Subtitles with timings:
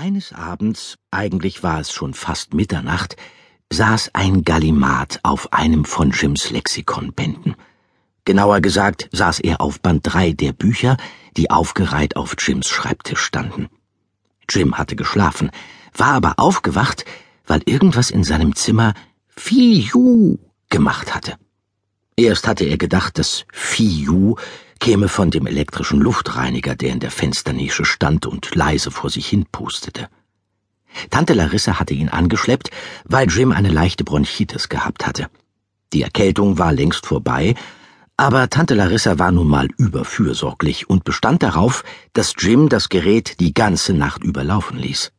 [0.00, 3.16] Eines Abends, eigentlich war es schon fast Mitternacht,
[3.70, 7.54] saß ein Gallimat auf einem von Jims Lexikonbänden.
[8.24, 10.96] Genauer gesagt saß er auf Band 3 der Bücher,
[11.36, 13.68] die aufgereiht auf Jims Schreibtisch standen.
[14.48, 15.50] Jim hatte geschlafen,
[15.94, 17.04] war aber aufgewacht,
[17.46, 18.94] weil irgendwas in seinem Zimmer
[19.28, 20.38] Fiu
[20.70, 21.36] gemacht hatte.
[22.16, 24.36] Erst hatte er gedacht, dass Fiu
[24.80, 29.46] käme von dem elektrischen Luftreiniger, der in der Fensternische stand und leise vor sich hin
[29.52, 30.08] pustete.
[31.10, 32.70] Tante Larissa hatte ihn angeschleppt,
[33.04, 35.28] weil Jim eine leichte Bronchitis gehabt hatte.
[35.92, 37.54] Die Erkältung war längst vorbei,
[38.16, 43.54] aber Tante Larissa war nun mal überfürsorglich und bestand darauf, dass Jim das Gerät die
[43.54, 45.12] ganze Nacht überlaufen ließ.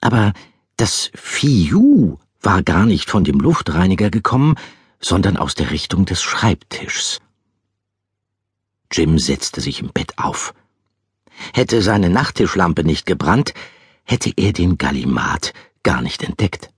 [0.00, 0.32] Aber
[0.76, 4.56] das Fiu war gar nicht von dem Luftreiniger gekommen,
[5.00, 7.20] sondern aus der Richtung des Schreibtischs.
[8.96, 10.54] Jim setzte sich im Bett auf.
[11.52, 13.52] Hätte seine Nachttischlampe nicht gebrannt,
[14.04, 16.70] hätte er den Gallimat gar nicht entdeckt.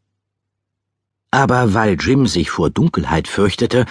[1.31, 3.85] Aber weil Jim sich vor Dunkelheit fürchtete,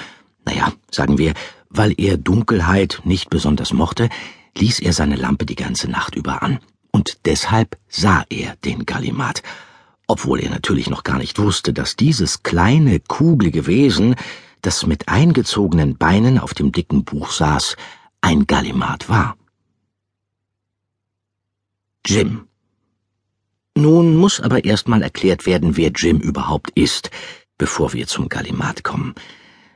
[0.44, 1.36] naja, sagen wir,
[1.70, 4.10] weil er Dunkelheit nicht besonders mochte,
[4.58, 6.60] ließ er seine Lampe die ganze Nacht über an.
[6.92, 9.44] Und deshalb sah er den Gallimat,
[10.08, 14.16] obwohl er natürlich noch gar nicht wusste, dass dieses kleine, kugelige Wesen,
[14.62, 17.76] das mit eingezogenen Beinen auf dem dicken Buch saß,
[18.26, 19.38] ein Gallimat war.
[22.08, 22.48] Jim.
[23.78, 27.12] Nun muss aber erstmal erklärt werden, wer Jim überhaupt ist,
[27.60, 29.14] bevor wir zum Gallimat kommen.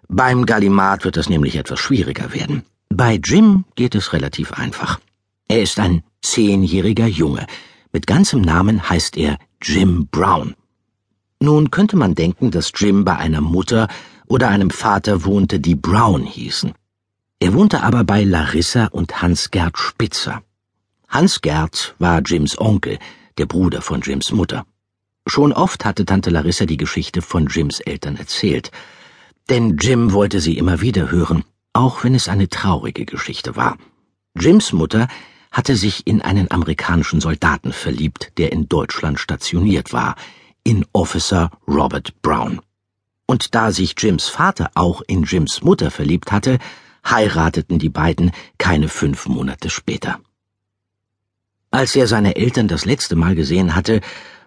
[0.07, 2.63] Beim Gallimat wird es nämlich etwas schwieriger werden.
[2.89, 4.99] Bei Jim geht es relativ einfach.
[5.47, 7.45] Er ist ein zehnjähriger Junge.
[7.93, 10.55] Mit ganzem Namen heißt er Jim Brown.
[11.39, 13.87] Nun könnte man denken, dass Jim bei einer Mutter
[14.25, 16.73] oder einem Vater wohnte, die Brown hießen.
[17.41, 20.43] Er wohnte aber bei Larissa und Hans-Gerd Spitzer.
[21.07, 22.99] Hans-Gerd war Jims Onkel,
[23.37, 24.65] der Bruder von Jims Mutter.
[25.25, 28.71] Schon oft hatte Tante Larissa die Geschichte von Jims Eltern erzählt,
[29.49, 33.77] denn Jim wollte sie immer wieder hören, auch wenn es eine traurige Geschichte war.
[34.37, 35.07] Jims Mutter
[35.49, 40.15] hatte sich in einen amerikanischen Soldaten verliebt, der in Deutschland stationiert war,
[40.63, 42.59] in Officer Robert Brown.
[43.25, 46.59] Und da sich Jims Vater auch in Jims Mutter verliebt hatte,
[47.05, 50.19] heirateten die beiden keine fünf Monate später.
[51.71, 54.01] Als er seine Eltern das letzte Mal gesehen hatte,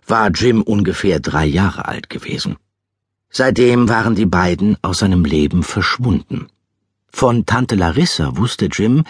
[0.07, 2.57] war Jim ungefähr drei Jahre alt gewesen.
[3.31, 6.49] Seitdem waren die beiden aus seinem Leben verschwunden.
[7.09, 9.05] Von Tante Larissa wusste Jim,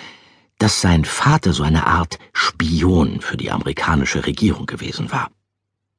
[0.59, 5.31] dass sein Vater so eine Art Spion für die amerikanische Regierung gewesen war.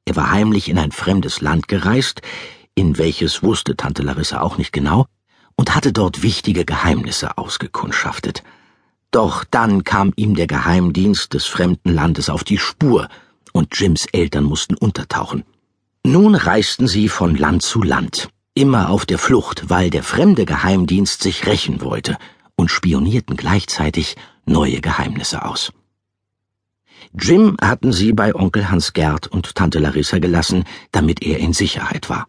[0.06, 2.22] Er war heimlich in ein fremdes Land gereist,
[2.74, 5.06] in welches wusste Tante Larissa auch nicht genau,
[5.56, 8.42] und hatte dort wichtige Geheimnisse ausgekundschaftet.
[9.10, 13.08] Doch dann kam ihm der Geheimdienst des fremden Landes auf die Spur,
[13.52, 15.44] und Jims Eltern mussten untertauchen.
[16.04, 21.22] Nun reisten sie von Land zu Land, immer auf der Flucht, weil der fremde Geheimdienst
[21.22, 22.18] sich rächen wollte,
[22.56, 24.16] und spionierten gleichzeitig
[24.46, 25.72] neue Geheimnisse aus.
[27.16, 32.10] Jim hatten sie bei Onkel Hans Gerd und Tante Larissa gelassen, damit er in Sicherheit
[32.10, 32.26] war.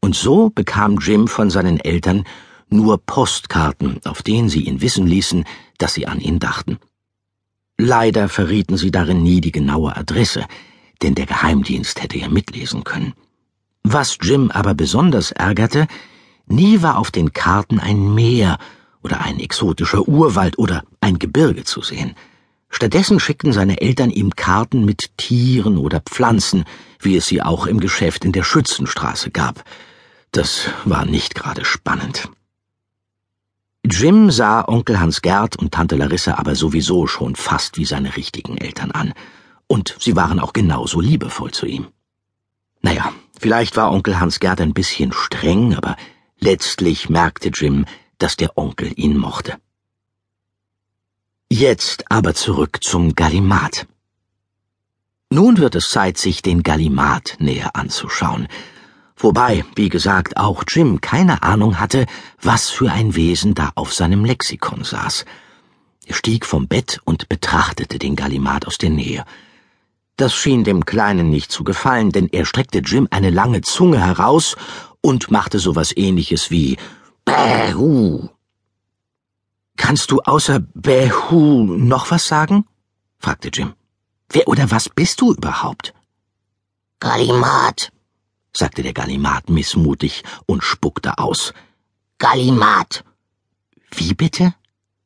[0.00, 2.24] Und so bekam Jim von seinen Eltern
[2.70, 5.44] nur Postkarten, auf denen sie ihn wissen ließen,
[5.78, 6.78] dass sie an ihn dachten.
[7.78, 10.46] Leider verrieten sie darin nie die genaue Adresse,
[11.02, 13.14] denn der Geheimdienst hätte ja mitlesen können.
[13.84, 15.86] Was Jim aber besonders ärgerte,
[16.46, 18.58] nie war auf den Karten ein Meer
[19.02, 22.14] oder ein exotischer Urwald oder ein Gebirge zu sehen.
[22.70, 26.64] Stattdessen schickten seine Eltern ihm Karten mit Tieren oder Pflanzen,
[27.00, 29.64] wie es sie auch im Geschäft in der Schützenstraße gab.
[30.32, 32.28] Das war nicht gerade spannend.
[33.84, 38.58] Jim sah Onkel Hans Gerd und Tante Larissa aber sowieso schon fast wie seine richtigen
[38.58, 39.14] Eltern an.
[39.66, 41.88] Und sie waren auch genauso liebevoll zu ihm.
[42.82, 45.96] Naja, vielleicht war Onkel Hans Gerd ein bisschen streng, aber
[46.38, 47.86] letztlich merkte Jim,
[48.18, 49.56] dass der Onkel ihn mochte.
[51.50, 53.86] Jetzt aber zurück zum Gallimat.
[55.30, 58.48] Nun wird es Zeit, sich den Gallimat näher anzuschauen,
[59.16, 62.04] wobei, wie gesagt, auch Jim keine Ahnung hatte,
[62.42, 65.24] was für ein Wesen da auf seinem Lexikon saß.
[66.04, 69.24] Er stieg vom Bett und betrachtete den Gallimat aus der Nähe.
[70.16, 74.54] Das schien dem Kleinen nicht zu gefallen, denn er streckte Jim eine lange Zunge heraus
[75.00, 76.76] und machte sowas ähnliches wie
[77.24, 78.28] Bähu.
[79.78, 82.66] Kannst du außer Bähu noch was sagen?
[83.18, 83.74] fragte Jim.
[84.28, 85.94] Wer oder was bist du überhaupt?
[87.00, 87.90] Gallimat,
[88.52, 91.54] sagte der Gallimat missmutig und spuckte aus.
[92.18, 93.04] Gallimat.
[93.92, 94.54] Wie bitte?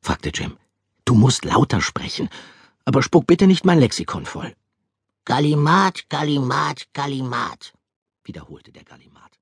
[0.01, 0.57] fragte Jim.
[1.05, 2.27] Du musst lauter sprechen,
[2.83, 4.53] aber spuck bitte nicht mein Lexikon voll.
[5.25, 7.73] Gallimat, Gallimat, Gallimat,
[8.25, 9.39] wiederholte der Gallimat.